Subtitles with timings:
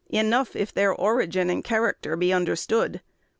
[0.09, 3.01] Enough if their origin and character be understood.